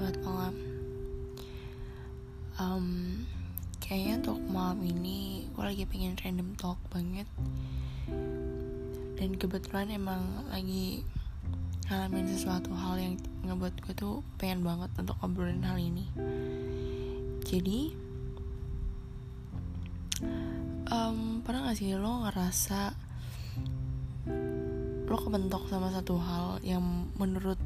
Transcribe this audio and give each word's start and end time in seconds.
selamat 0.00 0.24
malam. 0.24 0.54
Um, 2.56 2.88
kayaknya 3.84 4.24
untuk 4.24 4.40
malam 4.48 4.80
ini 4.80 5.44
gue 5.52 5.60
lagi 5.60 5.84
pengen 5.84 6.16
random 6.16 6.56
talk 6.56 6.80
banget. 6.88 7.28
Dan 9.20 9.36
kebetulan 9.36 9.92
emang 9.92 10.48
lagi 10.48 11.04
ngalamin 11.84 12.32
sesuatu 12.32 12.72
hal 12.72 12.96
yang 12.96 13.20
ngebuat 13.44 13.76
gue 13.76 13.92
tuh 13.92 14.24
pengen 14.40 14.64
banget 14.64 14.88
untuk 14.96 15.20
ngobrolin 15.20 15.60
hal 15.68 15.76
ini. 15.76 16.08
Jadi, 17.44 17.92
um, 20.88 21.44
pernah 21.44 21.68
gak 21.68 21.76
sih 21.76 21.92
lo 21.92 22.24
ngerasa 22.24 22.96
lo 25.12 25.16
kebentok 25.20 25.68
sama 25.68 25.92
satu 25.92 26.16
hal 26.16 26.56
yang 26.64 27.12
menurut 27.20 27.60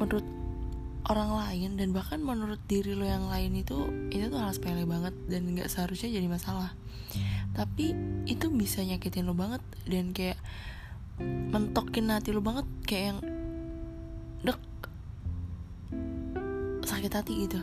menurut 0.00 0.24
orang 1.04 1.36
lain 1.36 1.76
dan 1.76 1.92
bahkan 1.92 2.16
menurut 2.24 2.56
diri 2.64 2.96
lo 2.96 3.04
yang 3.04 3.28
lain 3.28 3.60
itu 3.60 3.92
itu 4.08 4.32
tuh 4.32 4.40
hal 4.40 4.56
sepele 4.56 4.88
banget 4.88 5.12
dan 5.28 5.44
nggak 5.52 5.68
seharusnya 5.68 6.16
jadi 6.16 6.28
masalah. 6.28 6.72
Tapi 7.52 7.92
itu 8.24 8.48
bisa 8.48 8.80
nyakitin 8.80 9.28
lo 9.28 9.36
banget 9.36 9.60
dan 9.84 10.16
kayak 10.16 10.40
mentokin 11.52 12.08
hati 12.08 12.32
lo 12.32 12.40
banget 12.40 12.64
kayak 12.88 13.04
yang 13.14 13.18
dek 14.40 14.60
sakit 16.88 17.12
hati 17.12 17.32
gitu. 17.44 17.60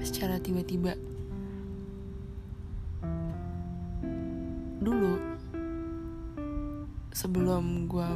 Secara 0.00 0.40
tiba-tiba. 0.40 0.96
Dulu 4.80 5.16
sebelum 7.12 7.88
gue 7.88 8.08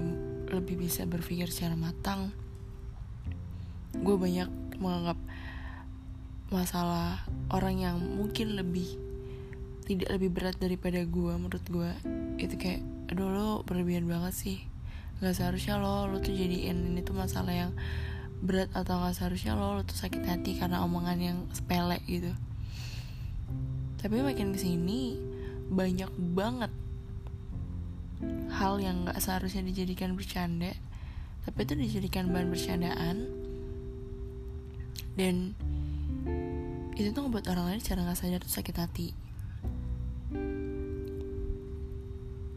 lebih 0.53 0.81
bisa 0.89 1.05
berpikir 1.05 1.53
secara 1.53 1.77
matang 1.77 2.33
gue 3.97 4.17
banyak 4.17 4.49
menganggap 4.79 5.19
masalah 6.49 7.25
orang 7.53 7.77
yang 7.81 7.97
mungkin 8.01 8.57
lebih 8.57 8.89
tidak 9.85 10.09
lebih 10.17 10.31
berat 10.33 10.57
daripada 10.61 11.01
gue 11.05 11.33
menurut 11.37 11.65
gue 11.65 11.91
itu 12.41 12.55
kayak 12.61 12.85
aduh 13.09 13.29
lo 13.33 13.49
berlebihan 13.65 14.05
banget 14.05 14.35
sih. 14.37 14.59
Nggak 15.21 15.35
seharusnya 15.35 15.81
lo 15.81 16.09
lo 16.09 16.21
tuh 16.21 16.37
jadiin 16.37 16.93
ini 16.93 17.01
tuh 17.01 17.17
masalah 17.17 17.53
yang 17.53 17.73
berat 18.45 18.69
atau 18.77 19.01
nggak 19.01 19.17
seharusnya 19.17 19.57
lo 19.57 19.81
lo 19.81 19.83
tuh 19.83 19.97
sakit 19.97 20.23
hati 20.29 20.61
karena 20.61 20.85
omongan 20.85 21.19
yang 21.19 21.39
sepele 21.57 22.01
gitu. 22.05 22.33
Tapi 23.99 24.21
makin 24.21 24.53
ke 24.53 24.61
sini 24.61 25.17
banyak 25.69 26.13
banget 26.37 26.73
hal 28.53 28.81
yang 28.81 29.07
nggak 29.07 29.21
seharusnya 29.21 29.63
dijadikan 29.63 30.19
bercanda 30.19 30.75
tapi 31.47 31.65
itu 31.65 31.75
dijadikan 31.79 32.29
bahan 32.29 32.51
bercandaan 32.51 33.17
dan 35.19 35.51
itu 36.95 37.11
tuh 37.11 37.27
ngebuat 37.27 37.51
orang 37.51 37.75
lain 37.75 37.83
secara 37.83 38.07
nggak 38.07 38.19
sadar 38.19 38.41
tuh 38.47 38.55
sakit 38.55 38.77
hati. 38.79 39.09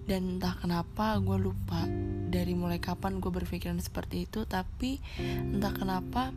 Dan 0.05 0.37
entah 0.37 0.53
kenapa 0.61 1.17
gue 1.17 1.37
lupa 1.41 1.89
dari 2.29 2.53
mulai 2.53 2.77
kapan 2.77 3.17
gue 3.17 3.31
berpikiran 3.33 3.81
seperti 3.81 4.29
itu 4.29 4.45
tapi 4.45 5.01
entah 5.25 5.73
kenapa 5.73 6.35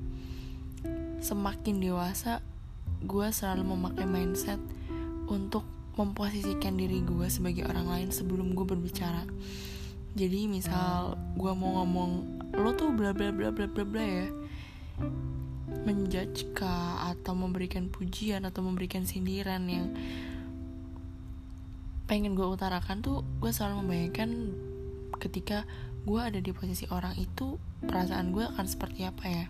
semakin 1.20 1.80
dewasa 1.80 2.40
gue 3.04 3.26
selalu 3.28 3.76
memakai 3.76 4.06
mindset 4.08 4.60
untuk 5.28 5.64
memposisikan 5.96 6.76
diri 6.76 7.04
gue 7.04 7.28
sebagai 7.28 7.68
orang 7.68 7.88
lain 7.88 8.08
sebelum 8.08 8.56
gue 8.56 8.64
berbicara. 8.64 9.28
Jadi 10.14 10.46
misal 10.46 11.18
gue 11.34 11.52
mau 11.52 11.82
ngomong 11.82 12.10
lo 12.54 12.70
tuh 12.78 12.94
bla 12.94 13.10
bla 13.10 13.34
bla 13.34 13.50
bla 13.50 13.66
bla 13.66 13.84
bla 13.84 14.04
ya 14.04 14.28
menjudge 15.82 16.46
atau 16.54 17.34
memberikan 17.34 17.90
pujian 17.90 18.46
atau 18.46 18.62
memberikan 18.62 19.02
sindiran 19.02 19.66
yang 19.66 19.90
pengen 22.06 22.38
gue 22.38 22.46
utarakan 22.46 23.02
tuh 23.02 23.26
gue 23.42 23.50
selalu 23.50 23.82
membayangkan 23.82 24.30
ketika 25.18 25.66
gue 26.04 26.20
ada 26.20 26.38
di 26.38 26.52
posisi 26.52 26.84
orang 26.92 27.16
itu 27.16 27.56
perasaan 27.84 28.30
gue 28.30 28.44
akan 28.44 28.66
seperti 28.68 29.08
apa 29.08 29.24
ya? 29.26 29.46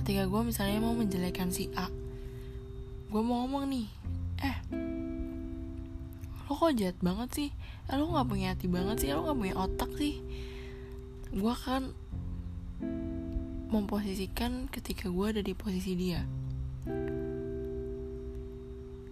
Ketika 0.00 0.28
gue 0.30 0.40
misalnya 0.46 0.78
mau 0.78 0.94
menjelekan 0.94 1.50
si 1.50 1.68
A 1.74 1.90
gue 3.06 3.22
mau 3.22 3.46
ngomong 3.46 3.70
nih 3.70 3.86
eh 4.42 4.56
lo 6.46 6.54
kok 6.54 6.78
jahat 6.78 6.98
banget 7.02 7.28
sih? 7.34 7.50
Eh, 7.90 7.94
lo 7.98 8.06
nggak 8.06 8.28
punya 8.30 8.54
hati 8.54 8.70
banget 8.70 8.96
sih? 9.02 9.08
Lo 9.10 9.26
nggak 9.26 9.38
punya 9.38 9.54
otak 9.58 9.90
sih? 9.98 10.22
Gue 11.34 11.54
kan 11.58 11.90
memposisikan 13.66 14.70
ketika 14.70 15.10
gue 15.10 15.26
ada 15.26 15.42
di 15.42 15.52
posisi 15.52 15.92
dia. 15.98 16.22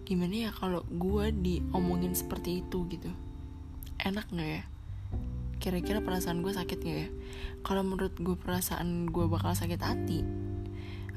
Gimana 0.05 0.35
ya 0.47 0.51
kalau 0.53 0.85
gue 0.87 1.33
diomongin 1.33 2.13
seperti 2.13 2.61
itu 2.63 2.85
gitu? 2.87 3.11
Enak 3.99 4.29
nggak 4.31 4.49
ya? 4.61 4.63
Kira-kira 5.59 5.99
perasaan 6.03 6.45
gue 6.45 6.53
sakit 6.53 6.77
gak 6.77 6.97
ya? 7.07 7.09
Kalau 7.65 7.81
menurut 7.81 8.13
gue 8.21 8.37
perasaan 8.37 9.09
gue 9.09 9.25
bakal 9.25 9.57
sakit 9.57 9.81
hati. 9.81 10.21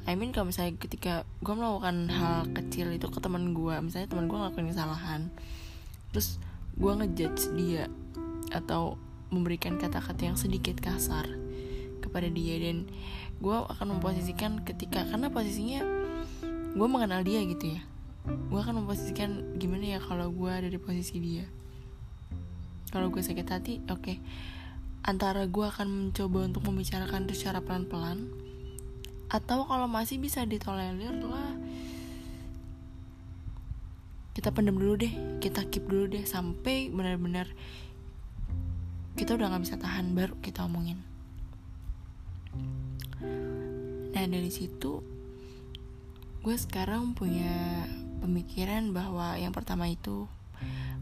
I 0.09 0.17
mean 0.17 0.33
kalau 0.33 0.49
misalnya 0.49 0.73
ketika 0.81 1.21
gue 1.45 1.53
melakukan 1.53 2.09
hal 2.09 2.49
kecil 2.49 2.89
itu 2.89 3.05
ke 3.13 3.21
teman 3.21 3.53
gue 3.53 3.75
misalnya 3.77 4.09
teman 4.09 4.25
gue 4.25 4.37
ngelakuin 4.41 4.73
kesalahan 4.73 5.29
terus 6.09 6.41
gue 6.79 6.89
ngejudge 6.89 7.53
dia 7.53 7.85
atau 8.49 8.97
memberikan 9.29 9.77
kata-kata 9.77 10.33
yang 10.33 10.37
sedikit 10.39 10.81
kasar 10.81 11.29
kepada 12.01 12.25
dia 12.31 12.57
dan 12.57 12.89
gue 13.39 13.55
akan 13.55 13.97
memposisikan 13.97 14.63
ketika 14.67 15.07
karena 15.07 15.31
posisinya 15.31 15.81
gue 16.75 16.87
mengenal 16.87 17.23
dia 17.23 17.39
gitu 17.47 17.79
ya. 17.79 17.81
Gue 18.51 18.59
akan 18.59 18.83
memposisikan 18.83 19.57
gimana 19.57 19.97
ya 19.97 19.99
kalau 20.03 20.29
gue 20.29 20.51
ada 20.51 20.67
di 20.67 20.77
posisi 20.77 21.17
dia. 21.17 21.47
Kalau 22.91 23.07
gue 23.09 23.23
sakit 23.23 23.47
hati 23.47 23.73
oke. 23.87 24.01
Okay. 24.03 24.17
antara 24.99 25.47
gue 25.47 25.63
akan 25.63 26.11
mencoba 26.11 26.43
untuk 26.43 26.67
membicarakan 26.67 27.23
itu 27.23 27.41
secara 27.47 27.63
pelan-pelan 27.63 28.27
atau 29.29 29.63
kalau 29.63 29.85
masih 29.85 30.19
bisa 30.19 30.41
ditolerir 30.43 31.13
lah 31.21 31.55
kita 34.33 34.55
pendem 34.55 34.79
dulu 34.79 34.97
deh 34.97 35.13
kita 35.43 35.67
keep 35.69 35.85
dulu 35.85 36.09
deh 36.09 36.25
sampai 36.25 36.89
benar-benar 36.89 37.45
kita 39.13 39.37
udah 39.37 39.51
nggak 39.53 39.63
bisa 39.67 39.75
tahan 39.77 40.15
baru 40.17 40.33
kita 40.41 40.65
omongin 40.65 41.08
nah 44.19 44.27
dari 44.27 44.51
situ 44.51 44.99
gue 46.43 46.55
sekarang 46.59 47.15
punya 47.15 47.87
pemikiran 48.19 48.91
bahwa 48.91 49.39
yang 49.39 49.55
pertama 49.55 49.87
itu 49.87 50.27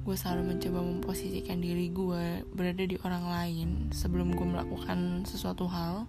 gue 0.08 0.16
selalu 0.16 0.56
mencoba 0.56 0.80
memposisikan 0.86 1.60
diri 1.60 1.92
gue 1.92 2.48
berada 2.56 2.80
di 2.80 2.96
orang 3.04 3.28
lain 3.28 3.70
sebelum 3.92 4.32
gue 4.32 4.48
melakukan 4.48 5.28
sesuatu 5.28 5.68
hal 5.68 6.08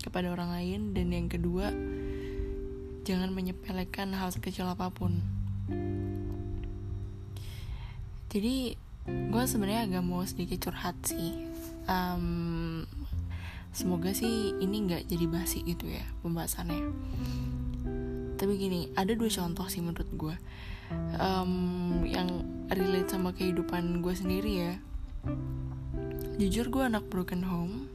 kepada 0.00 0.32
orang 0.32 0.56
lain. 0.56 0.80
Dan 0.96 1.12
yang 1.12 1.28
kedua 1.28 1.68
jangan 3.04 3.36
menyepelekan 3.36 4.16
hal 4.16 4.32
sekecil 4.32 4.64
apa 4.64 4.88
pun. 4.88 5.20
Jadi 8.32 8.72
gue 9.04 9.44
sebenarnya 9.44 9.84
agak 9.84 10.04
mau 10.08 10.24
sedikit 10.24 10.72
curhat 10.72 10.96
sih. 11.04 11.36
Um, 11.86 12.88
semoga 13.76 14.08
sih 14.16 14.56
ini 14.56 14.88
nggak 14.88 15.12
jadi 15.12 15.26
basi 15.28 15.60
gitu 15.60 15.84
ya 15.84 16.00
pembahasannya. 16.24 16.80
Tapi 18.40 18.52
gini 18.56 18.88
ada 18.96 19.12
dua 19.12 19.28
contoh 19.28 19.68
sih 19.68 19.84
menurut 19.84 20.08
gue 20.16 20.36
um, 21.20 22.00
yang 22.08 22.40
relate 22.72 23.12
sama 23.12 23.36
kehidupan 23.36 24.00
gue 24.00 24.14
sendiri 24.16 24.52
ya. 24.64 24.74
Jujur 26.40 26.72
gue 26.72 26.88
anak 26.88 27.04
broken 27.12 27.44
home. 27.44 27.92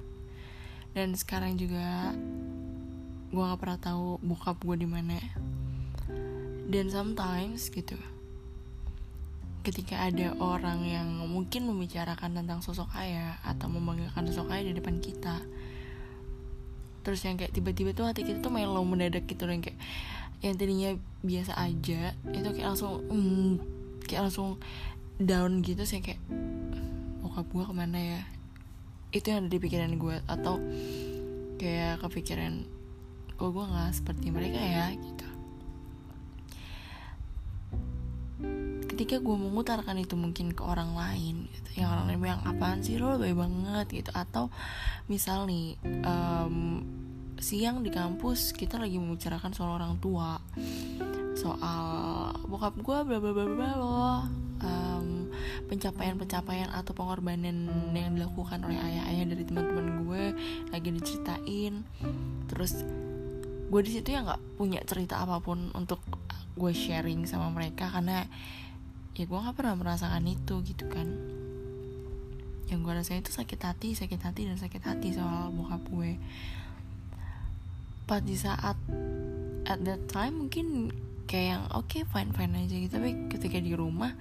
Dan 0.94 1.18
sekarang 1.18 1.58
juga 1.58 2.14
gue 3.34 3.42
nggak 3.42 3.58
pernah 3.58 3.80
tahu 3.82 4.22
bokap 4.22 4.62
gue 4.62 4.86
di 4.86 4.88
mana. 4.88 5.18
Dan 6.70 6.94
sometimes 6.94 7.74
gitu 7.74 7.98
ketika 9.62 10.10
ada 10.10 10.34
orang 10.42 10.82
yang 10.90 11.10
mungkin 11.30 11.70
membicarakan 11.70 12.34
tentang 12.34 12.66
sosok 12.66 12.90
ayah 12.98 13.38
atau 13.46 13.70
membanggakan 13.70 14.26
sosok 14.34 14.58
ayah 14.58 14.74
di 14.74 14.82
depan 14.82 14.98
kita 14.98 15.38
terus 17.02 17.22
yang 17.26 17.38
kayak 17.38 17.54
tiba-tiba 17.54 17.92
tuh 17.94 18.06
hati 18.10 18.26
kita 18.26 18.42
tuh 18.42 18.54
melo 18.54 18.82
mendadak 18.86 19.26
gitu 19.26 19.46
dan 19.46 19.62
kayak 19.62 19.78
yang 20.42 20.58
tadinya 20.58 20.98
biasa 21.22 21.54
aja 21.54 22.18
itu 22.34 22.50
kayak 22.50 22.68
langsung 22.74 23.06
mm, 23.10 23.52
kayak 24.10 24.22
langsung 24.30 24.58
down 25.22 25.62
gitu 25.62 25.86
sih 25.86 26.02
kayak 26.02 26.22
bokap 27.22 27.46
gue 27.48 27.64
ke 27.64 27.74
mana 27.78 28.00
ya? 28.02 28.22
Itu 29.14 29.32
yang 29.32 29.46
ada 29.46 29.50
di 29.54 29.60
pikiran 29.62 29.96
gue 30.02 30.18
atau 30.26 30.58
kayak 31.62 32.02
kepikiran 32.02 32.66
kok 33.38 33.50
gue 33.54 33.66
nggak 33.66 33.92
seperti 33.94 34.28
mereka 34.34 34.60
ya 34.60 34.92
gitu 34.98 35.31
ketika 39.02 39.18
gue 39.18 39.34
mengutarakan 39.34 39.98
itu 39.98 40.14
mungkin 40.14 40.54
ke 40.54 40.62
orang 40.62 40.94
lain 40.94 41.50
gitu, 41.50 41.82
yang 41.82 41.90
orang 41.90 42.06
lain 42.06 42.22
bilang 42.22 42.42
apaan 42.46 42.86
sih 42.86 43.02
lo 43.02 43.18
lebih 43.18 43.34
banget 43.34 43.90
gitu. 43.90 44.14
Atau 44.14 44.54
misal 45.10 45.50
nih 45.50 45.74
um, 46.06 46.86
siang 47.42 47.82
di 47.82 47.90
kampus 47.90 48.54
kita 48.54 48.78
lagi 48.78 49.02
membicarakan 49.02 49.58
soal 49.58 49.82
orang 49.82 49.98
tua. 49.98 50.38
Soal 51.34 51.82
bokap 52.46 52.78
gue 52.78 52.98
bla 53.02 53.18
bla 53.18 53.34
bla 53.34 53.46
bla 53.50 53.70
loh. 53.74 54.22
Um, 54.62 55.34
pencapaian-pencapaian 55.66 56.70
atau 56.70 56.94
pengorbanan 56.94 57.74
yang 57.98 58.14
dilakukan 58.14 58.62
oleh 58.62 58.78
ayah-ayah 58.78 59.26
dari 59.34 59.44
teman-teman 59.50 60.06
gue 60.06 60.24
lagi 60.70 60.94
diceritain. 60.94 61.82
Terus 62.54 62.86
gue 63.66 63.82
di 63.82 63.98
situ 63.98 64.14
ya 64.14 64.22
nggak 64.22 64.62
punya 64.62 64.78
cerita 64.86 65.26
apa 65.26 65.42
pun 65.42 65.74
untuk 65.74 66.06
gue 66.54 66.70
sharing 66.70 67.26
sama 67.26 67.50
mereka 67.50 67.90
karena 67.90 68.30
ya 69.12 69.28
gue 69.28 69.40
nggak 69.40 69.56
pernah 69.58 69.76
merasakan 69.76 70.24
itu 70.28 70.64
gitu 70.64 70.88
kan. 70.88 71.08
Yang 72.72 72.80
gue 72.88 72.94
rasain 72.96 73.20
itu 73.20 73.34
sakit 73.36 73.60
hati 73.60 73.90
sakit 73.96 74.22
hati 74.24 74.48
dan 74.48 74.56
sakit 74.56 74.84
hati 74.84 75.12
soal 75.12 75.52
bokap 75.52 75.84
gue. 75.92 76.16
Pas 78.08 78.24
di 78.24 78.36
saat 78.40 78.80
at 79.68 79.80
that 79.84 80.02
time 80.08 80.48
mungkin 80.48 80.92
kayak 81.28 81.48
yang 81.56 81.64
oke 81.76 81.88
okay, 81.88 82.08
fine 82.08 82.32
fine 82.32 82.56
aja 82.56 82.76
gitu. 82.76 82.94
Tapi 82.96 83.28
ketika 83.32 83.60
di 83.60 83.76
rumah 83.76 84.16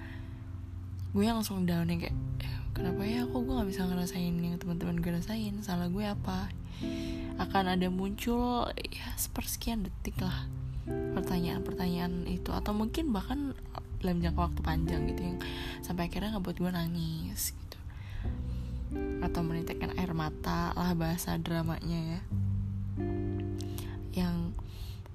gue 1.11 1.27
langsung 1.27 1.67
down 1.67 1.91
ya 1.91 2.07
kayak 2.07 2.15
eh, 2.43 2.55
kenapa 2.71 3.03
ya 3.03 3.27
kok 3.27 3.39
gue 3.43 3.51
nggak 3.55 3.69
bisa 3.71 3.83
ngerasain 3.87 4.35
yang 4.35 4.55
teman-teman 4.59 4.99
gue 4.99 5.11
rasain? 5.15 5.55
Salah 5.63 5.87
gue 5.87 6.03
apa? 6.03 6.51
Akan 7.39 7.71
ada 7.71 7.87
muncul 7.87 8.67
ya 8.75 9.07
sepersekian 9.15 9.87
detik 9.87 10.19
lah 10.19 10.47
pertanyaan-pertanyaan 10.87 12.27
itu. 12.27 12.51
Atau 12.51 12.75
mungkin 12.75 13.15
bahkan 13.15 13.55
dalam 14.01 14.17
jangka 14.19 14.41
waktu 14.51 14.61
panjang 14.65 15.01
gitu 15.13 15.21
yang 15.21 15.37
sampai 15.85 16.09
akhirnya 16.09 16.35
ngebuat 16.35 16.57
gue 16.57 16.71
nangis 16.73 17.53
gitu. 17.53 17.77
Atau 19.21 19.45
menitikkan 19.45 19.93
air 19.95 20.11
mata 20.17 20.73
lah 20.73 20.97
bahasa 20.97 21.37
dramanya 21.37 22.17
ya. 22.17 22.21
Yang 24.11 24.57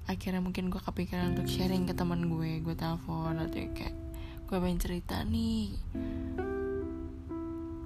akhirnya 0.07 0.39
mungkin 0.39 0.71
gue 0.71 0.79
kepikiran 0.79 1.35
untuk 1.35 1.51
sharing 1.51 1.83
ke 1.83 1.93
teman 1.93 2.31
gue 2.31 2.63
gue 2.63 2.75
telepon 2.79 3.35
atau 3.35 3.67
kayak 3.75 3.95
gue 4.47 4.57
pengen 4.57 4.79
cerita 4.79 5.21
nih. 5.27 5.75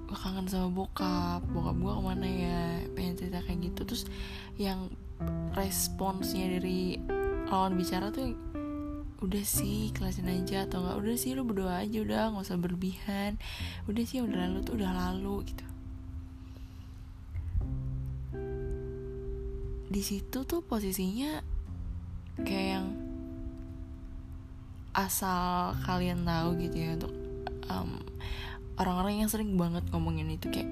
Gue 0.06 0.18
kangen 0.22 0.46
sama 0.46 0.70
bokap 0.70 1.42
bokap 1.50 1.76
gue 1.76 1.92
ke 1.92 2.02
mana 2.06 2.28
ya? 2.30 2.62
Pengen 2.94 3.18
cerita 3.18 3.42
kayak 3.42 3.58
gitu. 3.74 3.80
Terus 3.82 4.04
yang 4.54 4.86
responsnya 5.58 6.58
dari 6.58 6.96
lawan 7.50 7.76
bicara 7.76 8.08
tuh 8.08 8.32
udah 9.22 9.44
sih 9.46 9.94
kelasin 9.94 10.26
aja 10.26 10.66
atau 10.66 10.82
enggak 10.82 10.98
udah 10.98 11.14
sih 11.14 11.30
lu 11.38 11.46
berdoa 11.46 11.86
aja 11.86 12.02
udah 12.02 12.34
nggak 12.34 12.42
usah 12.42 12.58
berlebihan. 12.58 13.38
Udah 13.86 14.02
sih 14.02 14.18
udah 14.18 14.50
lalu 14.50 14.58
tuh 14.66 14.74
udah 14.74 14.90
lalu 14.90 15.46
gitu. 15.46 15.66
Di 19.92 20.02
situ 20.02 20.38
tuh 20.42 20.60
posisinya 20.66 21.38
kayak 22.42 22.68
yang 22.80 22.86
asal 24.92 25.72
kalian 25.86 26.26
tahu 26.26 26.58
gitu 26.60 26.76
ya 26.76 26.90
untuk 26.98 27.12
um, 27.70 28.02
orang-orang 28.76 29.24
yang 29.24 29.30
sering 29.30 29.56
banget 29.56 29.86
ngomongin 29.94 30.28
itu 30.34 30.50
kayak 30.52 30.68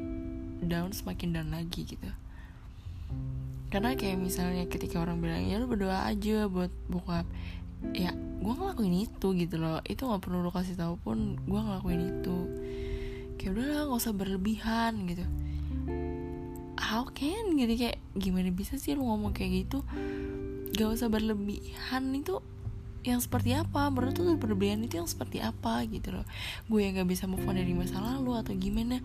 down 0.66 0.92
semakin 0.92 1.32
down 1.32 1.48
lagi 1.54 1.86
gitu. 1.86 2.10
Karena 3.70 3.94
kayak 3.94 4.18
misalnya 4.18 4.66
ketika 4.66 4.98
orang 4.98 5.22
bilang 5.22 5.46
ya 5.46 5.62
lu 5.62 5.70
berdoa 5.70 6.10
aja 6.10 6.50
buat 6.50 6.74
bokap 6.90 7.22
ya 7.96 8.12
gue 8.14 8.52
ngelakuin 8.56 9.04
itu 9.04 9.26
gitu 9.36 9.56
loh. 9.60 9.80
Itu 9.84 10.08
nggak 10.08 10.22
perlu 10.24 10.40
lo 10.40 10.50
kasih 10.52 10.76
tahu 10.76 10.96
pun 11.00 11.36
gue 11.40 11.60
ngelakuin 11.60 12.02
itu. 12.20 12.38
Kayak 13.36 13.50
udah 13.56 13.64
lah 13.64 13.82
nggak 13.88 14.00
usah 14.00 14.14
berlebihan 14.16 14.92
gitu. 15.08 15.24
How 16.80 17.06
can? 17.12 17.56
Gitu 17.56 17.72
kayak 17.76 17.98
gimana 18.16 18.48
bisa 18.50 18.80
sih 18.80 18.96
lo 18.96 19.04
ngomong 19.08 19.36
kayak 19.36 19.68
gitu? 19.68 19.84
Gak 20.70 20.96
usah 20.96 21.12
berlebihan 21.12 22.14
itu 22.16 22.40
yang 23.04 23.20
seperti 23.20 23.52
apa? 23.52 23.92
Menurut 23.92 24.16
tuh 24.16 24.32
berlebihan 24.36 24.80
itu 24.80 24.96
yang 24.96 25.08
seperti 25.10 25.44
apa 25.44 25.84
gitu 25.84 26.14
loh? 26.14 26.24
Gue 26.72 26.88
yang 26.88 26.96
gak 26.96 27.10
bisa 27.10 27.28
move 27.28 27.44
on 27.44 27.60
dari 27.60 27.76
masa 27.76 28.00
lalu 28.00 28.38
atau 28.40 28.56
gimana? 28.56 29.02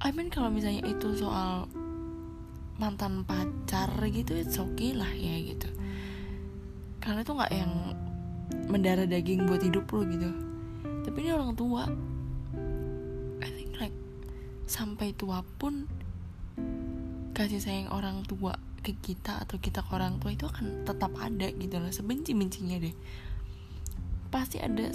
I 0.00 0.16
mean 0.16 0.32
kalau 0.32 0.48
misalnya 0.48 0.86
itu 0.88 1.12
soal 1.18 1.68
mantan 2.80 3.28
pacar 3.28 3.92
gitu 4.08 4.32
it's 4.32 4.56
okay 4.56 4.96
lah 4.96 5.12
ya 5.12 5.36
gitu 5.44 5.68
karena 7.00 7.24
itu 7.24 7.32
nggak 7.32 7.52
yang 7.52 7.72
mendarah 8.68 9.08
daging 9.08 9.48
buat 9.48 9.64
hidup 9.64 9.88
lo 9.90 10.04
gitu. 10.06 10.30
Tapi 11.02 11.16
ini 11.24 11.30
orang 11.32 11.56
tua. 11.56 11.88
I 13.40 13.48
think 13.48 13.80
like 13.80 13.96
sampai 14.68 15.16
tua 15.16 15.42
pun 15.58 15.88
kasih 17.32 17.58
sayang 17.58 17.88
orang 17.88 18.22
tua 18.28 18.60
ke 18.84 18.92
kita 19.00 19.40
atau 19.44 19.56
kita 19.56 19.80
ke 19.80 19.90
orang 19.96 20.20
tua 20.20 20.36
itu 20.36 20.44
akan 20.44 20.84
tetap 20.84 21.10
ada 21.18 21.48
gitu 21.50 21.76
loh. 21.80 21.90
Sebenci 21.90 22.36
bencinya 22.36 22.76
deh. 22.76 22.94
Pasti 24.28 24.60
ada 24.60 24.92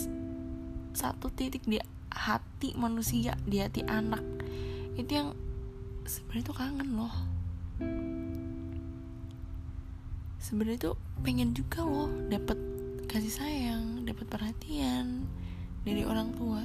satu 0.96 1.28
titik 1.34 1.66
di 1.68 1.82
hati 2.14 2.78
manusia 2.78 3.36
di 3.44 3.60
hati 3.60 3.84
anak. 3.84 4.24
Itu 4.96 5.12
yang 5.12 5.30
sebenarnya 6.06 6.48
tuh 6.48 6.56
kangen 6.56 6.90
loh 6.96 7.16
sebenarnya 10.46 10.94
tuh 10.94 10.96
pengen 11.26 11.58
juga 11.58 11.82
loh 11.82 12.06
dapat 12.30 12.54
kasih 13.10 13.34
sayang 13.34 14.06
dapat 14.06 14.30
perhatian 14.30 15.26
dari 15.82 16.06
orang 16.06 16.30
tua. 16.38 16.62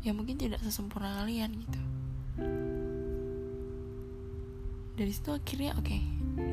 Yang 0.00 0.14
mungkin 0.16 0.36
tidak 0.40 0.64
sesempurna 0.64 1.20
kalian 1.20 1.52
gitu. 1.52 1.80
Dari 4.96 5.12
situ 5.12 5.30
akhirnya 5.36 5.76
oke 5.76 5.84
okay, 5.84 6.00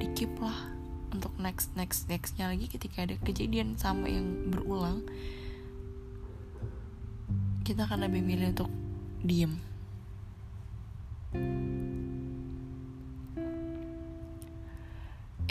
di 0.04 0.08
keep 0.12 0.34
lah 0.44 0.76
untuk 1.16 1.32
next 1.40 1.72
next 1.80 2.12
nextnya 2.12 2.52
lagi 2.52 2.68
ketika 2.68 3.08
ada 3.08 3.16
kejadian 3.24 3.80
sama 3.80 4.12
yang 4.12 4.52
berulang. 4.52 5.08
Kita 7.64 7.88
akan 7.88 8.12
lebih 8.12 8.22
milih 8.22 8.52
untuk 8.52 8.70
diem 9.24 9.58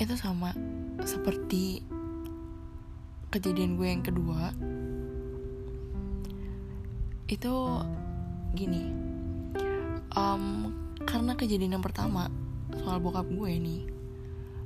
itu 0.04 0.20
sama 0.20 0.52
seperti 1.08 1.80
kejadian 3.32 3.80
gue 3.80 3.88
yang 3.88 4.04
kedua. 4.04 4.52
Itu 7.24 7.80
gini 8.54 8.94
um, 10.14 10.70
karena 11.02 11.34
kejadian 11.34 11.78
yang 11.78 11.84
pertama 11.84 12.30
soal 12.78 13.02
bokap 13.02 13.26
gue 13.26 13.52
nih 13.58 13.82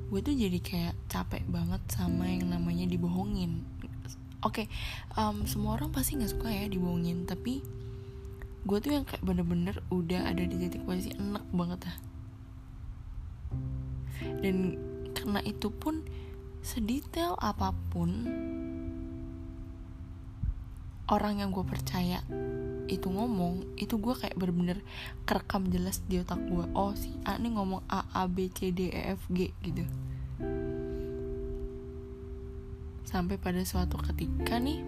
gue 0.09 0.21
tuh 0.25 0.33
jadi 0.33 0.59
kayak 0.61 0.95
capek 1.13 1.45
banget 1.53 1.81
sama 1.93 2.29
yang 2.29 2.49
namanya 2.49 2.89
dibohongin. 2.89 3.65
Oke 4.41 4.65
okay, 4.65 4.67
um, 5.19 5.45
semua 5.45 5.77
orang 5.77 5.93
pasti 5.93 6.17
nggak 6.17 6.33
suka 6.33 6.49
ya 6.49 6.65
dibohongin 6.71 7.29
tapi 7.29 7.61
gue 8.65 8.79
tuh 8.81 8.93
yang 8.97 9.05
kayak 9.05 9.25
bener-bener 9.25 9.81
udah 9.93 10.29
ada 10.29 10.45
di 10.45 10.57
titik 10.57 10.85
posisi 10.85 11.13
enak 11.17 11.45
banget 11.53 11.89
ah 11.89 11.97
dan 14.43 14.77
karena 15.19 15.43
itu 15.43 15.75
pun 15.75 16.07
sedetail 16.63 17.35
apa 17.43 17.75
pun 17.91 18.23
orang 21.11 21.43
yang 21.43 21.51
gue 21.51 21.67
percaya 21.67 22.23
itu 22.89 23.11
ngomong 23.11 23.77
itu 23.77 23.99
gue 24.01 24.15
kayak 24.17 24.39
bener-bener 24.39 24.79
kerekam 25.27 25.69
jelas 25.69 26.01
di 26.07 26.23
otak 26.23 26.41
gue 26.49 26.65
oh 26.73 26.95
si 26.95 27.13
A 27.27 27.37
nih 27.37 27.53
ngomong 27.53 27.83
A 27.91 28.07
A 28.15 28.31
B 28.31 28.49
C 28.49 28.71
D 28.71 28.95
E 28.95 29.13
F 29.19 29.29
G 29.29 29.53
gitu. 29.61 29.85
Sampai 33.05 33.41
pada 33.41 33.61
suatu 33.65 33.97
ketika 34.01 34.57
nih 34.61 34.85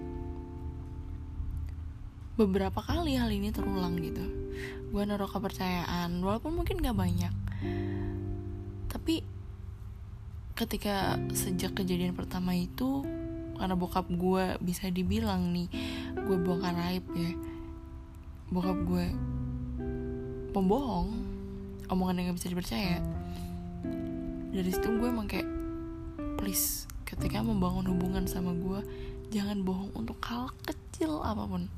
beberapa 2.41 2.81
kali 2.81 3.21
hal 3.21 3.29
ini 3.29 3.53
terulang 3.53 4.01
gitu. 4.01 4.25
Gue 4.93 5.03
naruh 5.05 5.29
kepercayaan 5.29 6.21
walaupun 6.25 6.57
mungkin 6.57 6.81
gak 6.81 6.97
banyak. 6.97 7.33
Tapi 8.89 9.40
ketika 10.61 11.17
sejak 11.33 11.73
kejadian 11.73 12.13
pertama 12.13 12.53
itu 12.53 13.01
karena 13.57 13.73
bokap 13.73 14.13
gue 14.13 14.61
bisa 14.61 14.93
dibilang 14.93 15.57
nih 15.57 15.73
gue 16.13 16.37
bongkar 16.37 16.77
aib 16.93 17.05
ya. 17.17 17.33
Bokap 18.53 18.77
gue 18.85 19.07
pembohong 20.53 21.09
omongan 21.89 22.21
yang 22.21 22.27
gak 22.33 22.39
bisa 22.45 22.53
dipercaya. 22.53 23.01
Dari 24.53 24.69
situ 24.69 24.89
gue 25.01 25.09
emang 25.09 25.29
kayak 25.33 25.49
please 26.37 26.85
ketika 27.09 27.41
membangun 27.41 27.89
hubungan 27.89 28.29
sama 28.29 28.53
gue 28.53 28.85
jangan 29.33 29.65
bohong 29.65 29.97
untuk 29.97 30.21
hal 30.29 30.53
kecil 30.69 31.25
apa 31.25 31.49
pun. 31.49 31.73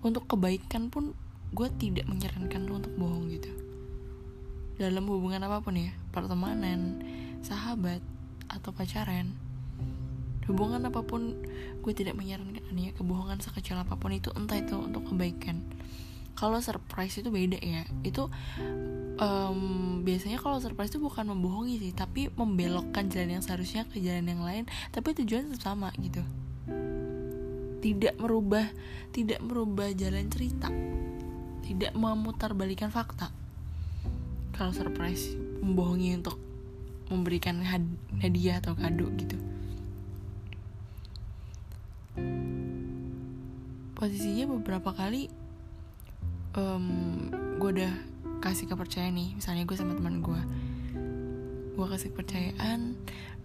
Untuk 0.00 0.24
kebaikan 0.24 0.88
pun 0.88 1.12
gue 1.52 1.68
tidak 1.76 2.08
menyarankan 2.08 2.64
lo 2.64 2.80
untuk 2.80 2.96
bohong 2.96 3.28
gitu 3.28 3.63
dalam 4.74 5.06
hubungan 5.06 5.42
apa 5.46 5.62
pun 5.62 5.78
ya 5.78 5.94
pertemanan 6.10 6.98
sahabat 7.46 8.02
atau 8.50 8.74
pacaran 8.74 9.30
hubungan 10.44 10.84
apa 10.84 11.00
pun 11.04 11.40
gue 11.80 11.92
tidak 11.96 12.16
menyarankan 12.16 12.76
ya 12.76 12.92
kebohongan 12.96 13.40
sekecil 13.40 13.80
apa 13.80 13.96
pun 13.96 14.12
itu 14.12 14.28
entah 14.36 14.60
itu 14.60 14.76
untuk 14.76 15.08
kebaikan. 15.08 15.60
Kalau 16.34 16.58
surprise 16.58 17.14
itu 17.22 17.30
beda 17.30 17.56
ya 17.62 17.86
itu 18.02 18.26
um, 19.22 20.02
biasanya 20.02 20.42
kalau 20.42 20.58
surprise 20.58 20.92
itu 20.92 21.00
bukan 21.00 21.30
membohongi 21.30 21.78
sih 21.78 21.92
tapi 21.94 22.28
membelokkan 22.34 23.06
jalan 23.08 23.38
yang 23.38 23.44
seharusnya 23.44 23.86
ke 23.86 24.02
jalan 24.02 24.26
yang 24.26 24.42
lain 24.42 24.64
tapi 24.92 25.16
tujuan 25.16 25.48
tetap 25.48 25.72
sama 25.72 25.88
gitu. 25.96 26.20
Tidak 27.80 28.20
merubah 28.20 28.68
tidak 29.14 29.40
merubah 29.40 29.88
jalan 29.96 30.28
cerita. 30.28 30.68
Tidak 31.64 31.96
memutarbalikan 31.96 32.92
fakta 32.92 33.43
kalau 34.54 34.70
surprise 34.70 35.34
membohongi 35.60 36.14
untuk 36.14 36.38
memberikan 37.10 37.60
hadiah 38.22 38.62
atau 38.62 38.72
kado 38.78 39.10
gitu. 39.18 39.36
Posisinya 43.94 44.50
beberapa 44.54 44.94
kali 44.94 45.28
um, 46.56 46.86
gue 47.58 47.70
udah 47.80 47.92
kasih 48.40 48.70
kepercayaan 48.70 49.14
nih. 49.14 49.30
Misalnya 49.36 49.66
gue 49.66 49.76
sama 49.76 49.98
teman 49.98 50.22
gue 50.22 50.40
gue 51.74 51.86
kasih 51.90 52.14
kepercayaan 52.14 52.94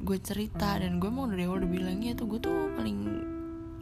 gue 0.06 0.18
cerita 0.22 0.78
dan 0.78 1.02
gue 1.02 1.10
mau 1.10 1.26
dari 1.26 1.50
awal 1.50 1.66
udah 1.66 1.72
bilang 1.74 1.98
ya 2.06 2.14
tuh 2.14 2.30
gue 2.30 2.38
tuh 2.38 2.70
paling 2.78 3.26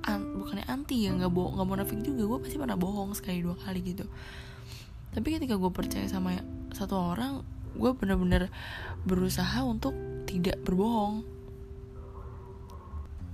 an 0.08 0.40
bukannya 0.40 0.64
anti 0.72 1.04
ya 1.04 1.12
nggak 1.12 1.30
bohong 1.30 1.60
nggak 1.60 1.84
nafik 1.84 2.00
juga. 2.02 2.24
Gue 2.26 2.40
pasti 2.48 2.56
pernah 2.56 2.80
bohong 2.80 3.12
sekali 3.14 3.44
dua 3.44 3.60
kali 3.60 3.84
gitu. 3.84 4.08
Tapi 5.12 5.28
ketika 5.36 5.60
gue 5.60 5.72
percaya 5.72 6.08
sama 6.08 6.40
satu 6.78 7.18
orang 7.18 7.42
gue 7.74 7.92
bener-bener 7.98 8.54
berusaha 9.02 9.66
untuk 9.66 9.98
tidak 10.30 10.62
berbohong. 10.62 11.26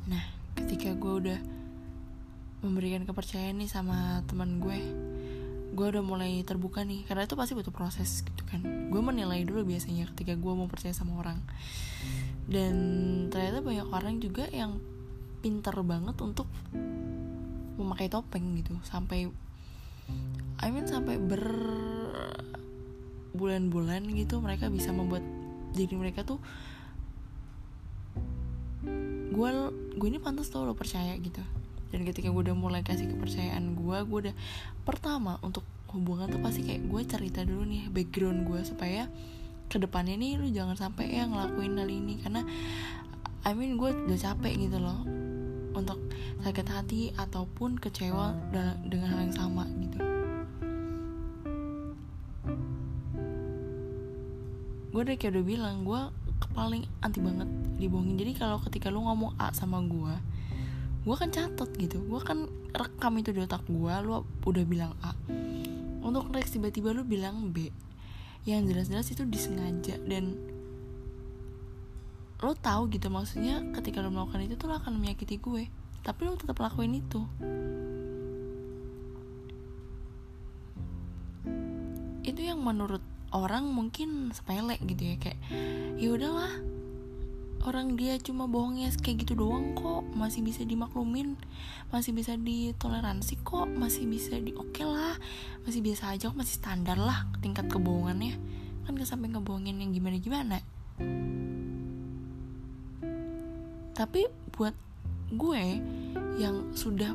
Nah 0.08 0.24
ketika 0.56 0.96
gue 0.96 1.14
udah 1.28 1.40
memberikan 2.64 3.04
kepercayaan 3.04 3.60
nih 3.60 3.68
sama 3.68 4.24
teman 4.24 4.64
gue 4.64 4.80
gue 5.74 5.86
udah 5.90 6.06
mulai 6.06 6.46
terbuka 6.46 6.86
nih 6.86 7.02
karena 7.10 7.26
itu 7.26 7.34
pasti 7.34 7.58
butuh 7.58 7.74
proses 7.74 8.24
gitu 8.24 8.44
kan. 8.48 8.62
Gue 8.94 9.02
menilai 9.02 9.44
dulu 9.44 9.68
biasanya 9.68 10.08
ketika 10.14 10.38
gue 10.38 10.54
mau 10.54 10.70
percaya 10.70 10.94
sama 10.94 11.20
orang. 11.20 11.42
Dan 12.48 12.76
ternyata 13.34 13.60
banyak 13.60 13.88
orang 13.90 14.22
juga 14.22 14.46
yang 14.54 14.78
pinter 15.44 15.76
banget 15.84 16.16
untuk 16.22 16.48
memakai 17.76 18.08
topeng 18.08 18.54
gitu 18.62 18.78
sampai 18.86 19.28
I 20.62 20.68
mean 20.70 20.86
sampai 20.86 21.18
ber 21.18 21.44
bulan-bulan 23.34 24.06
gitu 24.14 24.38
mereka 24.40 24.70
bisa 24.70 24.94
membuat 24.94 25.26
jadi 25.74 25.98
mereka 25.98 26.22
tuh 26.22 26.38
gue 29.34 29.50
gue 29.98 30.08
ini 30.08 30.22
pantas 30.22 30.54
tau 30.54 30.62
lo 30.62 30.78
percaya 30.78 31.18
gitu. 31.18 31.42
Dan 31.90 32.06
ketika 32.10 32.30
gue 32.30 32.42
udah 32.50 32.58
mulai 32.58 32.86
kasih 32.86 33.10
kepercayaan 33.10 33.74
gue 33.74 33.98
gue 34.06 34.20
udah 34.30 34.36
pertama 34.86 35.42
untuk 35.42 35.66
hubungan 35.94 36.30
tuh 36.30 36.42
pasti 36.42 36.66
kayak 36.66 36.86
gue 36.90 37.02
cerita 37.06 37.42
dulu 37.42 37.66
nih 37.66 37.90
background 37.90 38.46
gue 38.46 38.62
supaya 38.66 39.10
ke 39.70 39.82
depannya 39.82 40.18
nih 40.18 40.38
lu 40.38 40.50
jangan 40.54 40.78
sampai 40.78 41.18
ya 41.18 41.26
ngelakuin 41.26 41.78
hal 41.78 41.90
ini. 41.90 42.22
Karena 42.22 42.46
I 43.46 43.52
mean 43.58 43.82
gue 43.82 43.90
udah 43.90 44.20
capek 44.22 44.54
gitu 44.70 44.78
loh 44.78 45.02
untuk 45.74 45.98
sakit 46.46 46.68
hati 46.70 47.02
ataupun 47.18 47.82
kecewa 47.82 48.38
dengan 48.86 49.10
hal 49.10 49.20
yang 49.26 49.34
sama 49.34 49.66
gitu 49.82 50.13
gue 54.94 55.02
udah 55.02 55.18
kayak 55.18 55.34
udah 55.34 55.46
bilang 55.46 55.76
gue 55.82 56.02
paling 56.54 56.86
anti 57.02 57.18
banget 57.18 57.50
dibohongin. 57.82 58.14
Jadi 58.14 58.32
kalau 58.38 58.62
ketika 58.62 58.94
lu 58.94 59.02
ngomong 59.02 59.34
A 59.42 59.50
sama 59.58 59.82
gue 59.82 60.14
gue 61.04 61.16
kan 61.18 61.34
catat 61.34 61.70
gitu. 61.82 62.00
Gue 62.06 62.22
kan 62.22 62.48
rekam 62.72 63.18
itu 63.18 63.36
di 63.36 63.42
otak 63.42 63.66
gue 63.66 63.94
lu 64.06 64.22
udah 64.22 64.64
bilang 64.64 64.94
A. 65.02 65.18
Untuk 66.06 66.30
next 66.30 66.54
tiba-tiba 66.54 66.94
lu 66.94 67.04
bilang 67.04 67.52
B 67.52 67.74
yang 68.44 68.68
jelas-jelas 68.68 69.08
itu 69.10 69.24
disengaja 69.26 69.98
dan 70.06 70.38
lo 72.40 72.54
tahu 72.54 72.92
gitu. 72.94 73.10
Maksudnya 73.10 73.66
ketika 73.74 74.00
lo 74.00 74.14
melakukan 74.14 74.46
itu 74.46 74.56
tuh 74.56 74.70
lo 74.70 74.78
akan 74.78 75.02
menyakiti 75.02 75.42
gue. 75.42 75.68
Tapi 76.06 76.20
lo 76.28 76.38
tetap 76.38 76.60
lakuin 76.62 77.02
itu. 77.02 77.26
Itu 82.24 82.40
yang 82.40 82.64
menurut 82.64 83.04
orang 83.34 83.68
mungkin 83.70 84.30
sepele 84.32 84.78
gitu 84.86 85.14
ya 85.14 85.16
kayak 85.18 85.40
ya 85.98 86.10
udahlah 86.14 86.54
orang 87.64 87.96
dia 87.98 88.20
cuma 88.20 88.46
bohongnya 88.46 88.92
kayak 89.02 89.26
gitu 89.26 89.40
doang 89.40 89.74
kok 89.74 90.04
masih 90.14 90.44
bisa 90.44 90.62
dimaklumin 90.68 91.40
masih 91.90 92.14
bisa 92.14 92.38
ditoleransi 92.38 93.42
kok 93.42 93.68
masih 93.68 94.06
bisa 94.06 94.38
di 94.38 94.54
oke 94.54 94.72
okay 94.72 94.86
lah 94.86 95.16
masih 95.66 95.82
biasa 95.82 96.14
aja 96.14 96.30
kok 96.30 96.38
masih 96.38 96.56
standar 96.60 97.00
lah 97.00 97.26
tingkat 97.40 97.68
kebohongannya. 97.72 98.36
Kan 98.84 99.00
gak 99.00 99.08
sampai 99.08 99.32
ngebohongin 99.32 99.80
yang 99.80 99.96
gimana 99.96 100.20
gimana 100.20 100.60
tapi 103.94 104.26
buat 104.54 104.74
gue 105.34 105.64
yang 106.42 106.74
sudah 106.74 107.14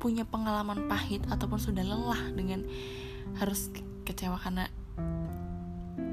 punya 0.00 0.24
pengalaman 0.24 0.88
pahit 0.88 1.20
ataupun 1.28 1.60
sudah 1.60 1.84
lelah 1.84 2.32
dengan 2.32 2.64
harus 3.36 3.68
kecewa 4.08 4.40
karena 4.40 4.72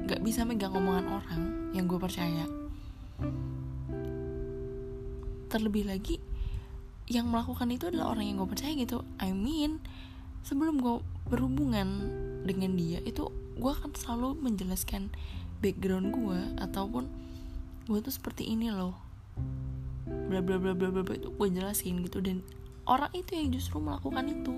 gak 0.06 0.22
bisa 0.22 0.46
megang 0.46 0.70
omongan 0.70 1.06
orang 1.10 1.42
yang 1.74 1.90
gue 1.90 1.98
percaya. 1.98 2.46
Terlebih 5.50 5.90
lagi 5.90 6.22
yang 7.06 7.30
melakukan 7.30 7.70
itu 7.70 7.90
adalah 7.90 8.14
orang 8.14 8.30
yang 8.30 8.36
gue 8.38 8.50
percaya 8.50 8.72
gitu. 8.74 9.02
I 9.18 9.34
mean 9.34 9.82
sebelum 10.46 10.78
gue 10.78 11.02
berhubungan 11.26 12.06
dengan 12.46 12.78
dia 12.78 13.02
itu 13.02 13.30
gue 13.58 13.70
akan 13.70 13.90
selalu 13.98 14.38
menjelaskan 14.38 15.10
background 15.58 16.14
gue 16.14 16.38
ataupun 16.62 17.10
gue 17.90 17.98
tuh 17.98 18.14
seperti 18.14 18.46
ini 18.46 18.70
loh. 18.70 18.94
Bla 20.06 20.38
bla 20.38 20.58
bla 20.58 20.74
bla 20.74 20.90
bla 20.90 21.02
itu 21.14 21.34
gue 21.34 21.48
jelasin 21.50 22.02
gitu. 22.06 22.22
Dan 22.22 22.46
orang 22.86 23.10
itu 23.10 23.34
yang 23.34 23.50
justru 23.50 23.82
melakukan 23.82 24.30
itu 24.30 24.54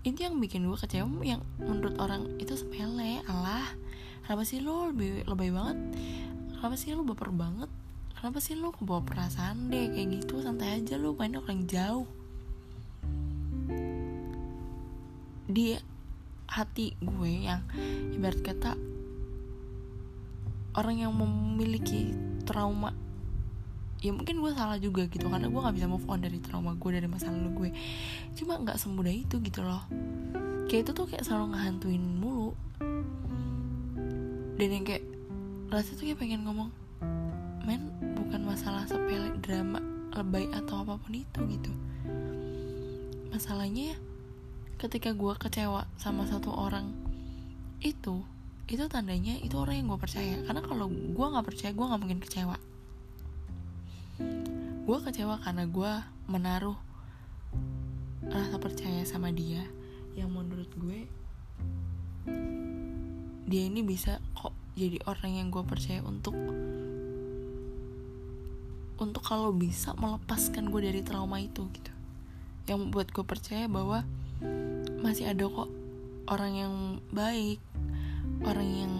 itu 0.00 0.24
yang 0.24 0.40
bikin 0.40 0.64
gue 0.64 0.78
kecewa 0.80 1.08
yang 1.20 1.44
menurut 1.60 2.00
orang 2.00 2.40
itu 2.40 2.56
sepele 2.56 3.20
Allah 3.28 3.68
kenapa 4.24 4.48
sih 4.48 4.64
lo 4.64 4.88
lebih 4.88 5.28
lebay 5.28 5.52
banget? 5.52 5.78
Kenapa 6.56 6.76
sih 6.76 6.96
lo 6.96 7.04
baper 7.04 7.34
banget? 7.34 7.68
Kenapa 8.16 8.38
sih 8.40 8.56
lo 8.56 8.72
kebawa 8.72 9.04
perasaan 9.04 9.68
deh 9.68 9.92
kayak 9.92 10.22
gitu? 10.22 10.40
Santai 10.40 10.80
aja 10.80 10.96
lo 10.96 11.16
mainnya 11.16 11.40
orang 11.40 11.64
jauh. 11.68 12.08
Di 15.50 15.76
hati 16.48 16.94
gue 17.00 17.32
yang 17.48 17.64
ibarat 18.14 18.40
kata 18.40 18.78
orang 20.78 20.96
yang 21.02 21.12
memiliki 21.12 22.14
trauma 22.46 22.94
ya 24.00 24.16
mungkin 24.16 24.40
gue 24.40 24.52
salah 24.56 24.80
juga 24.80 25.04
gitu 25.12 25.28
karena 25.28 25.52
gue 25.52 25.60
nggak 25.60 25.76
bisa 25.76 25.88
move 25.88 26.08
on 26.08 26.24
dari 26.24 26.40
trauma 26.40 26.72
gue 26.72 26.90
dari 26.96 27.04
masa 27.04 27.28
lalu 27.28 27.50
gue. 27.52 27.70
Cuma 28.32 28.56
nggak 28.56 28.80
semudah 28.80 29.12
itu 29.12 29.36
gitu 29.44 29.60
loh. 29.60 29.84
Kayak 30.72 30.88
itu 30.88 30.90
tuh 30.96 31.04
kayak 31.04 31.24
selalu 31.28 31.52
ngehantuin 31.52 32.04
mulu. 32.16 32.56
Dan 34.56 34.68
yang 34.72 34.84
kayak 34.88 35.04
rasa 35.68 35.92
tuh 35.96 36.08
kayak 36.08 36.18
pengen 36.20 36.48
ngomong 36.48 36.72
men 37.68 37.92
bukan 38.16 38.40
masalah 38.40 38.88
sepele 38.88 39.36
drama 39.44 39.84
lebay 40.16 40.48
atau 40.48 40.80
apa 40.80 40.96
pun 40.96 41.12
itu 41.12 41.40
gitu. 41.52 41.72
Masalahnya 43.28 44.00
ketika 44.80 45.12
gue 45.12 45.36
kecewa 45.36 45.84
sama 46.00 46.24
satu 46.24 46.48
orang 46.56 46.88
itu 47.84 48.24
itu 48.64 48.84
tandanya 48.88 49.36
itu 49.44 49.60
orang 49.60 49.84
yang 49.84 49.92
gue 49.92 50.00
percaya. 50.00 50.40
Karena 50.48 50.64
kalau 50.64 50.88
gue 50.88 51.26
nggak 51.36 51.44
percaya 51.44 51.76
gue 51.76 51.84
nggak 51.84 52.00
mungkin 52.00 52.20
kecewa 52.24 52.69
gue 54.90 54.98
kecewa 55.06 55.38
karena 55.38 55.70
gue 55.70 55.92
menaruh 56.26 56.74
rasa 58.26 58.58
percaya 58.58 59.06
sama 59.06 59.30
dia. 59.30 59.62
Yang 60.18 60.30
menurut 60.34 60.70
gue 60.74 61.06
dia 63.46 63.62
ini 63.70 63.86
bisa 63.86 64.18
kok 64.34 64.50
jadi 64.74 64.98
orang 65.06 65.38
yang 65.38 65.48
gue 65.54 65.62
percaya 65.62 66.02
untuk 66.02 66.34
untuk 68.98 69.22
kalau 69.22 69.54
bisa 69.54 69.94
melepaskan 69.94 70.74
gue 70.74 70.82
dari 70.82 71.06
trauma 71.06 71.38
itu 71.38 71.70
gitu. 71.70 71.94
Yang 72.66 72.78
membuat 72.82 73.14
gue 73.14 73.22
percaya 73.22 73.70
bahwa 73.70 74.02
masih 75.06 75.30
ada 75.30 75.46
kok 75.46 75.70
orang 76.26 76.52
yang 76.58 76.74
baik 77.14 77.62
orang 78.42 78.66
yang 78.74 78.92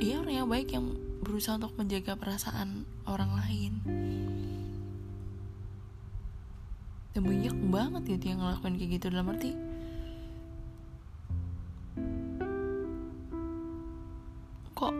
iya 0.00 0.20
orang 0.20 0.34
yang 0.44 0.48
baik 0.50 0.68
yang 0.74 0.96
berusaha 1.24 1.56
untuk 1.56 1.74
menjaga 1.80 2.18
perasaan 2.18 2.84
orang 3.08 3.32
lain. 3.38 3.72
Dan 7.14 7.22
banyak 7.22 7.56
banget 7.70 8.02
gitu 8.18 8.34
yang 8.34 8.42
ngelakuin 8.42 8.74
kayak 8.74 8.90
gitu. 8.98 9.06
Dalam 9.12 9.30
arti 9.30 9.74
kok 14.74 14.90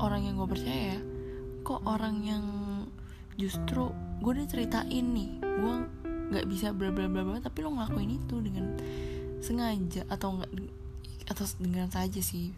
orang 0.00 0.26
yang 0.26 0.34
gue 0.40 0.48
percaya 0.48 0.96
kok 1.60 1.84
orang 1.84 2.24
yang 2.24 2.44
justru 3.36 3.92
gue 4.24 4.30
udah 4.32 4.48
ceritain 4.48 5.06
nih 5.12 5.38
gue 5.38 5.74
nggak 6.34 6.46
bisa 6.48 6.72
bla 6.72 6.88
bla 6.90 7.06
bla 7.06 7.22
bla 7.22 7.38
tapi 7.38 7.62
lo 7.62 7.70
ngelakuin 7.76 8.16
itu 8.16 8.40
dengan 8.40 8.74
sengaja 9.38 10.08
atau 10.08 10.34
enggak 10.34 10.50
atau 11.30 11.44
dengan 11.62 11.86
saja 11.92 12.18
sih 12.18 12.50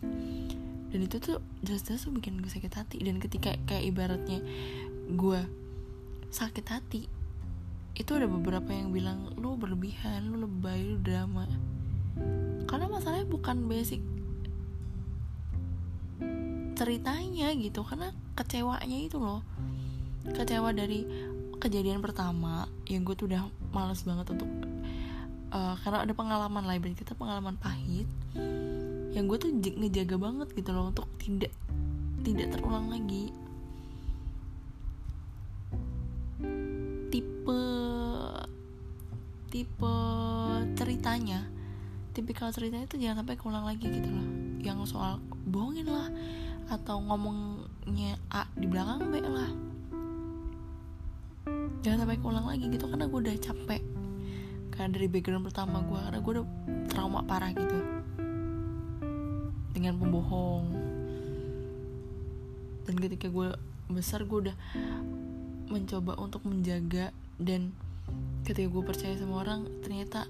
dan 0.92 1.00
itu 1.08 1.16
tuh 1.16 1.40
jelas-jelas 1.64 2.04
tuh 2.04 2.12
bikin 2.12 2.36
gue 2.44 2.52
sakit 2.52 2.72
hati. 2.76 3.00
Dan 3.00 3.16
ketika 3.16 3.56
kayak 3.64 3.88
ibaratnya 3.88 4.44
gue 5.08 5.40
sakit 6.28 6.66
hati 6.68 7.08
itu 7.96 8.10
ada 8.12 8.28
beberapa 8.28 8.68
yang 8.72 8.92
bilang 8.92 9.32
lu 9.40 9.56
berlebihan 9.56 10.28
lu 10.28 10.44
lebay 10.44 10.84
lu 10.84 11.00
drama. 11.00 11.48
Karena 12.68 12.92
masalahnya 12.92 13.24
bukan 13.24 13.64
basic 13.64 14.04
ceritanya 16.76 17.52
gitu 17.56 17.80
karena 17.88 18.12
kecewanya 18.36 18.98
itu 19.00 19.16
loh. 19.16 19.40
Kecewa 20.28 20.76
dari 20.76 21.08
kejadian 21.56 22.04
pertama 22.04 22.68
yang 22.84 23.00
gue 23.08 23.16
tuh 23.16 23.32
udah 23.32 23.48
males 23.72 24.04
banget 24.04 24.28
untuk 24.28 24.50
uh, 25.54 25.74
karena 25.80 26.04
ada 26.04 26.12
pengalaman 26.12 26.64
lain 26.66 26.92
kita 26.98 27.14
pengalaman 27.14 27.54
pahit 27.54 28.08
yang 29.12 29.28
gue 29.28 29.36
tuh 29.36 29.52
ngejaga 29.52 30.16
banget 30.16 30.48
gitu 30.56 30.72
loh 30.72 30.88
untuk 30.88 31.04
tidak 31.20 31.52
tidak 32.24 32.48
terulang 32.56 32.88
lagi. 32.88 33.28
Tipe 37.12 37.60
tipe 39.52 39.96
ceritanya 40.80 41.44
tipikal 42.16 42.48
ceritanya 42.52 42.88
itu 42.88 42.96
jangan 42.96 43.24
sampai 43.24 43.36
keulang 43.36 43.68
lagi 43.68 43.84
gitu 43.84 44.08
loh. 44.08 44.28
Yang 44.64 44.96
soal 44.96 45.20
bohongin 45.44 45.92
lah 45.92 46.08
atau 46.72 47.04
ngomongnya 47.04 48.16
A 48.32 48.48
di 48.56 48.64
belakang 48.64 49.12
B 49.12 49.20
lah. 49.20 49.52
Jangan 51.84 52.08
sampai 52.08 52.16
keulang 52.16 52.46
lagi 52.48 52.64
gitu 52.72 52.88
karena 52.88 53.04
gue 53.04 53.20
udah 53.28 53.36
capek. 53.36 53.82
Karena 54.72 54.88
dari 54.88 55.04
background 55.04 55.44
pertama 55.44 55.84
gue 55.84 56.00
karena 56.00 56.18
gue 56.24 56.32
udah 56.40 56.46
trauma 56.88 57.20
parah 57.20 57.52
gitu 57.52 58.01
dengan 59.72 59.96
pembohong. 59.96 60.64
Dan 62.84 62.94
ketika 63.00 63.32
gue 63.32 63.56
besar 63.88 64.24
gue 64.24 64.48
udah 64.48 64.56
mencoba 65.72 66.16
untuk 66.20 66.44
menjaga 66.44 67.10
dan 67.40 67.72
ketika 68.44 68.68
gue 68.68 68.82
percaya 68.84 69.14
sama 69.16 69.40
orang 69.40 69.64
ternyata 69.80 70.28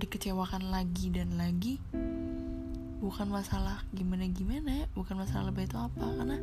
dikecewakan 0.00 0.72
lagi 0.72 1.12
dan 1.12 1.36
lagi. 1.36 1.76
Bukan 3.00 3.32
masalah 3.32 3.80
gimana 3.96 4.28
gimana 4.28 4.84
bukan 4.92 5.16
masalah 5.16 5.48
lebih 5.48 5.64
itu 5.64 5.76
apa 5.80 6.04
karena 6.20 6.36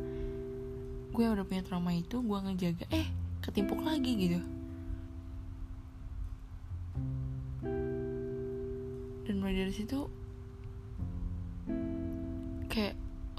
gue 1.14 1.24
udah 1.24 1.46
punya 1.46 1.62
trauma 1.62 1.94
itu 1.94 2.18
gue 2.18 2.38
ngejaga 2.38 2.84
eh 2.90 3.06
ketimpuk 3.42 3.78
lagi 3.82 4.12
gitu. 4.18 4.40
Dan 9.22 9.34
mulai 9.38 9.54
dari 9.54 9.74
situ 9.74 10.10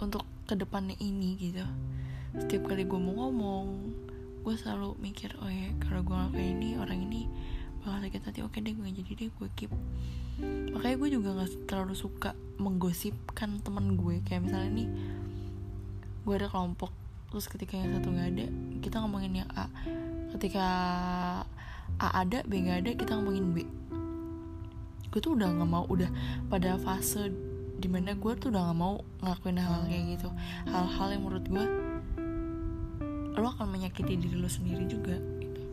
untuk 0.06 0.24
ke 0.48 0.56
depannya 0.56 0.96
ini 1.04 1.36
gitu. 1.36 1.66
Setiap 2.38 2.72
kali 2.72 2.86
gue 2.86 3.00
mau 3.00 3.28
ngomong 3.28 3.66
gue 4.40 4.56
selalu 4.56 4.96
mikir 5.04 5.36
oh 5.44 5.52
ya 5.52 5.76
kalau 5.84 6.00
gue 6.02 6.16
ngelakuin 6.16 6.48
ini 6.58 6.70
orang 6.80 7.00
ini 7.04 7.22
bakal 7.84 8.00
sakit 8.08 8.22
hati. 8.24 8.40
Oke 8.42 8.64
deh 8.64 8.74
gue 8.74 8.88
jadi 8.90 9.12
deh 9.14 9.30
gue 9.30 9.50
keep. 9.54 9.72
Makanya 10.72 10.96
gue 10.96 11.10
juga 11.12 11.30
gak 11.36 11.68
terlalu 11.68 11.94
suka 11.94 12.32
menggosipkan 12.58 13.60
temen 13.60 14.00
gue. 14.00 14.24
Kayak 14.24 14.48
misalnya 14.48 14.72
nih 14.74 14.90
gue 16.24 16.34
ada 16.36 16.48
kelompok 16.48 16.94
terus 17.30 17.46
ketika 17.46 17.78
yang 17.78 17.94
satu 17.94 18.10
nggak 18.10 18.30
ada 18.34 18.46
kita 18.82 18.96
ngomongin 19.04 19.46
yang 19.46 19.50
A. 19.54 19.70
Ketika 20.38 20.66
A 22.00 22.08
ada 22.26 22.42
B 22.48 22.64
nggak 22.64 22.78
ada 22.86 22.92
kita 22.96 23.12
ngomongin 23.20 23.54
B. 23.54 23.58
Gue 25.10 25.20
tuh 25.20 25.34
udah 25.34 25.50
nggak 25.50 25.70
mau 25.70 25.86
udah 25.90 26.10
pada 26.48 26.78
fase 26.78 27.49
di 27.80 27.88
mana 27.88 28.12
gue 28.14 28.34
tuh 28.36 28.52
udah 28.52 28.70
gak 28.70 28.78
mau 28.78 29.00
ngelakuin 29.24 29.58
hal-hal 29.58 29.84
kayak 29.88 30.06
gitu. 30.20 30.30
Hal-hal 30.68 31.08
yang 31.16 31.24
menurut 31.24 31.46
gue 31.48 31.66
lo 33.40 33.48
akan 33.56 33.72
menyakiti 33.72 34.20
diri 34.20 34.36
lo 34.36 34.52
sendiri 34.52 34.84
juga 34.84 35.16
gitu. 35.40 35.64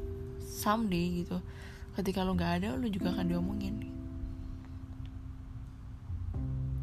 someday 0.46 1.26
gitu. 1.26 1.42
Ketika 1.98 2.22
lo 2.22 2.38
nggak 2.38 2.62
ada 2.62 2.78
lo 2.78 2.86
juga 2.86 3.10
akan 3.10 3.26
diomongin. 3.26 3.74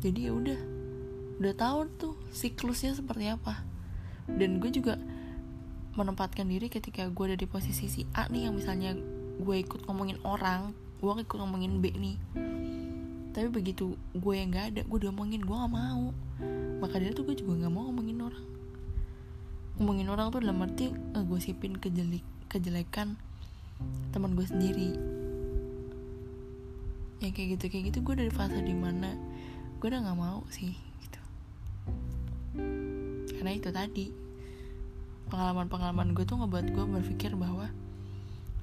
Jadi 0.03 0.27
ya 0.27 0.35
udah 0.35 0.59
udah 1.39 1.53
tahu 1.55 1.79
tuh 1.95 2.15
siklusnya 2.35 2.91
seperti 2.91 3.31
apa. 3.31 3.63
Dan 4.27 4.59
gue 4.59 4.67
juga 4.75 4.99
menempatkan 5.95 6.49
diri 6.49 6.67
ketika 6.67 7.07
gue 7.07 7.25
ada 7.31 7.37
di 7.39 7.47
posisi 7.47 7.87
si 7.87 8.01
A 8.17 8.27
nih 8.27 8.49
yang 8.49 8.57
misalnya 8.57 8.97
gue 9.39 9.55
ikut 9.61 9.85
ngomongin 9.85 10.17
orang 10.25 10.73
gue 11.03 11.11
ikut 11.21 11.37
ngomongin 11.37 11.83
B 11.83 11.93
nih 11.93 12.17
tapi 13.33 13.49
begitu 13.49 13.97
gue 14.13 14.33
yang 14.37 14.53
nggak 14.53 14.65
ada 14.71 14.81
gue 14.85 14.99
diomongin 15.01 15.41
gue 15.41 15.57
gak 15.57 15.73
mau. 15.73 16.13
Maka 16.77 17.01
dari 17.01 17.11
itu 17.17 17.25
gue 17.25 17.33
juga 17.33 17.65
nggak 17.65 17.73
mau 17.73 17.89
ngomongin 17.89 18.21
orang. 18.21 18.45
Ngomongin 19.81 20.07
orang 20.13 20.29
tuh 20.29 20.39
dalam 20.45 20.61
arti 20.61 20.93
ngegosipin 20.93 21.81
kejelik 21.81 22.21
kejelekan 22.45 23.17
teman 24.13 24.37
gue 24.37 24.45
sendiri. 24.45 24.93
Yang 27.25 27.33
kayak 27.33 27.47
gitu 27.57 27.65
kayak 27.73 27.83
gitu 27.89 27.99
gue 28.05 28.15
dari 28.21 28.31
fase 28.31 28.61
di 28.61 28.75
mana 28.77 29.17
gue 29.81 29.87
udah 29.89 30.05
nggak 30.05 30.19
mau 30.21 30.45
sih 30.53 30.77
gitu. 31.01 31.21
Karena 33.33 33.51
itu 33.57 33.69
tadi 33.73 34.05
pengalaman-pengalaman 35.33 36.13
gue 36.13 36.21
tuh 36.29 36.37
ngebuat 36.37 36.69
gue 36.69 36.85
berpikir 36.85 37.33
bahwa 37.33 37.65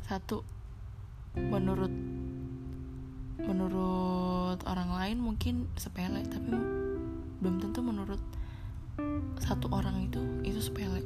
satu 0.06 0.46
menurut 1.34 1.90
menurut 3.44 4.60
orang 4.68 4.90
lain 4.92 5.18
mungkin 5.20 5.68
sepele 5.78 6.24
tapi 6.28 6.52
belum 7.40 7.56
tentu 7.60 7.80
menurut 7.80 8.20
satu 9.40 9.72
orang 9.72 10.06
itu 10.08 10.20
itu 10.44 10.60
sepele. 10.60 11.00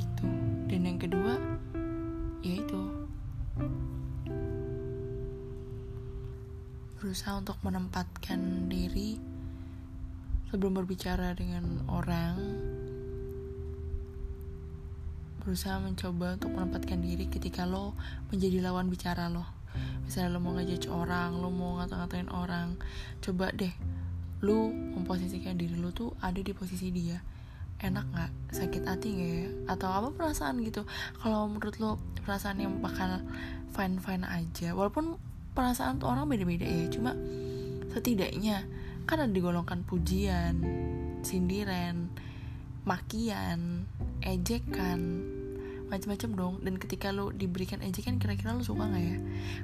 Gitu. 0.00 0.26
Dan 0.72 0.80
yang 0.88 0.98
kedua 1.00 1.36
yaitu 2.44 2.80
berusaha 7.00 7.36
untuk 7.36 7.60
menempatkan 7.60 8.68
diri 8.72 9.20
sebelum 10.48 10.80
berbicara 10.80 11.36
dengan 11.36 11.84
orang 11.92 12.36
berusaha 15.44 15.76
mencoba 15.78 16.40
untuk 16.40 16.50
menempatkan 16.56 16.98
diri 17.04 17.28
ketika 17.28 17.68
lo 17.68 17.92
menjadi 18.32 18.64
lawan 18.64 18.88
bicara 18.88 19.28
lo. 19.28 19.44
Misalnya 20.08 20.34
lo 20.34 20.38
mau 20.40 20.56
ngejudge 20.56 20.88
orang 20.88 21.38
lo 21.38 21.52
mau 21.52 21.78
ngata-ngatain 21.78 22.32
orang 22.32 22.80
coba 23.20 23.52
deh 23.52 23.72
lo 24.40 24.72
memposisikan 24.72 25.56
diri 25.60 25.76
lo 25.76 25.92
tuh 25.92 26.16
ada 26.24 26.40
di 26.40 26.50
posisi 26.56 26.88
dia. 26.90 27.20
Enak 27.84 28.06
nggak? 28.08 28.32
Sakit 28.56 28.82
hati 28.88 29.08
nggak 29.12 29.30
ya? 29.30 29.46
Atau 29.76 29.88
apa 29.92 30.08
perasaan 30.16 30.64
gitu? 30.64 30.88
Kalau 31.20 31.44
menurut 31.46 31.76
lo 31.76 32.00
perasaan 32.24 32.64
yang 32.64 32.80
bakal 32.80 33.20
fine 33.74 33.98
fine 33.98 34.24
aja 34.24 34.70
walaupun 34.72 35.18
perasaan 35.52 35.98
tuh 35.98 36.08
orang 36.10 36.30
beda-beda 36.30 36.62
ya 36.62 36.86
cuma 36.88 37.12
setidaknya 37.90 38.66
kan 39.04 39.22
ada 39.22 39.30
digolongkan 39.30 39.82
pujian 39.82 40.62
sindiran 41.26 42.10
makian 42.86 43.90
ejekan 44.22 45.26
macam-macam 45.94 46.30
dong. 46.34 46.54
Dan 46.66 46.74
ketika 46.82 47.14
lo 47.14 47.30
diberikan 47.30 47.78
ejekan 47.78 48.18
kira-kira 48.18 48.50
lo 48.50 48.66
suka 48.66 48.90
nggak 48.90 49.04
ya? 49.06 49.18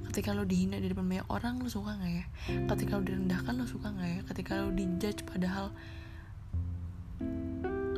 Ketika 0.06 0.30
lo 0.30 0.46
dihina 0.46 0.78
di 0.78 0.86
depan 0.86 1.10
banyak 1.10 1.26
orang 1.26 1.58
lo 1.58 1.66
suka 1.66 1.98
nggak 1.98 2.12
ya? 2.14 2.24
Ketika 2.70 2.92
lo 2.94 3.02
direndahkan 3.02 3.54
lo 3.58 3.66
suka 3.66 3.90
nggak 3.90 4.08
ya? 4.08 4.20
Ketika 4.30 4.52
lo 4.62 4.68
dijudge 4.70 5.26
padahal 5.26 5.66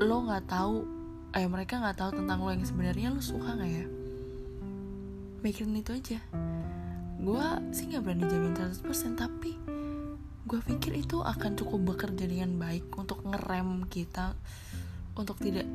lo 0.03 0.17
nggak 0.27 0.45
tahu 0.49 0.77
eh 1.37 1.47
mereka 1.47 1.79
nggak 1.79 1.97
tahu 2.01 2.11
tentang 2.25 2.39
lo 2.41 2.51
yang 2.51 2.65
sebenarnya 2.65 3.09
lo 3.13 3.21
suka 3.21 3.53
nggak 3.53 3.71
ya? 3.71 3.85
Mikirin 5.45 5.77
itu 5.77 5.93
aja. 5.93 6.19
Gue 7.23 7.47
sih 7.71 7.87
nggak 7.93 8.03
berani 8.03 8.25
jamin 8.27 8.57
100% 8.57 9.21
tapi 9.21 9.55
gue 10.43 10.59
pikir 10.59 10.99
itu 10.99 11.23
akan 11.23 11.55
cukup 11.55 11.95
bekerja 11.95 12.27
dengan 12.27 12.59
baik 12.59 12.91
untuk 12.99 13.23
ngerem 13.23 13.87
kita 13.87 14.35
untuk 15.15 15.39
tidak 15.39 15.69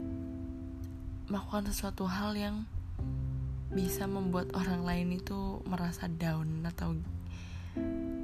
melakukan 1.28 1.68
sesuatu 1.68 2.08
hal 2.08 2.36
yang 2.40 2.64
bisa 3.72 4.08
membuat 4.08 4.56
orang 4.56 4.88
lain 4.88 5.20
itu 5.20 5.60
merasa 5.68 6.08
down 6.08 6.64
atau 6.64 6.96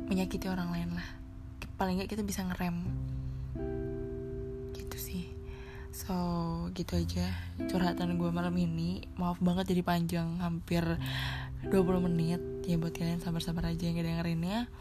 menyakiti 0.07 0.47
orang 0.47 0.71
lain 0.71 0.89
lah. 0.95 1.07
Paling 1.75 1.99
nggak 1.99 2.15
kita 2.15 2.23
bisa 2.23 2.47
ngerem. 2.47 2.79
Gitu 4.71 4.97
sih. 4.97 5.25
So 5.91 6.15
gitu 6.71 6.95
aja 6.95 7.27
curhatan 7.67 8.15
gue 8.15 8.29
malam 8.31 8.55
ini. 8.55 9.03
Maaf 9.19 9.43
banget 9.43 9.75
jadi 9.75 9.83
panjang 9.83 10.39
hampir 10.39 10.83
20 11.67 12.07
menit. 12.07 12.41
Ya 12.63 12.79
buat 12.79 12.95
kalian 12.95 13.19
sabar-sabar 13.19 13.67
aja 13.67 13.83
yang 13.83 13.99
dengerinnya 13.99 14.71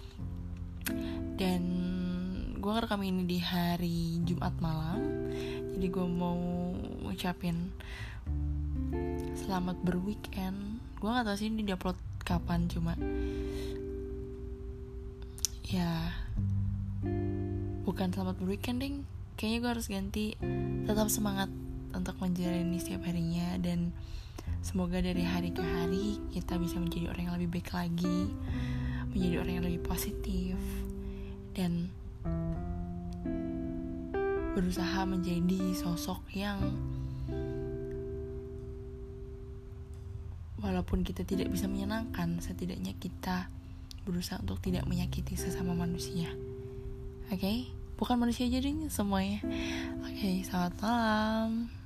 dan 1.34 1.62
gue 2.62 2.70
ngerekam 2.70 3.02
ini 3.02 3.26
di 3.26 3.38
hari 3.42 4.22
Jumat 4.22 4.54
malam. 4.62 5.02
Jadi 5.74 5.86
gue 5.90 6.06
mau 6.06 6.38
ngucapin 7.02 7.74
selamat 9.42 9.74
berweekend. 9.82 10.78
Gue 11.02 11.10
gak 11.10 11.26
tau 11.26 11.34
sih 11.34 11.50
ini 11.50 11.66
diupload 11.66 11.98
kapan 12.22 12.70
cuma 12.70 12.94
ya 15.66 16.14
bukan 17.82 18.14
selamat 18.14 18.38
berweekend 18.38 18.78
ding. 18.78 18.96
Kayaknya 19.34 19.58
gue 19.58 19.70
harus 19.74 19.86
ganti 19.90 20.26
tetap 20.86 21.10
semangat 21.10 21.50
untuk 21.90 22.14
menjalani 22.22 22.78
setiap 22.78 23.02
harinya 23.10 23.58
dan 23.58 23.90
semoga 24.62 25.02
dari 25.02 25.26
hari 25.26 25.50
ke 25.50 25.60
hari 25.60 26.22
kita 26.30 26.54
bisa 26.62 26.78
menjadi 26.78 27.10
orang 27.10 27.22
yang 27.26 27.36
lebih 27.36 27.50
baik 27.58 27.68
lagi 27.74 28.30
menjadi 29.10 29.34
orang 29.42 29.52
yang 29.58 29.66
lebih 29.66 29.82
positif 29.82 30.56
dan 31.52 31.90
berusaha 34.54 35.02
menjadi 35.04 35.74
sosok 35.74 36.22
yang 36.32 36.60
walaupun 40.62 41.02
kita 41.02 41.26
tidak 41.26 41.50
bisa 41.50 41.66
menyenangkan 41.66 42.38
setidaknya 42.38 42.94
kita 42.96 43.50
berusaha 44.06 44.38
untuk 44.40 44.62
tidak 44.62 44.86
menyakiti 44.86 45.34
sesama 45.34 45.74
manusia. 45.74 46.30
Oke? 47.28 47.38
Okay? 47.38 47.58
bukan 48.02 48.18
manusia 48.18 48.50
jadi 48.50 48.74
semuanya. 48.90 49.38
Oke 50.02 50.18
okay, 50.18 50.36
selamat 50.42 50.74
malam 50.82 51.81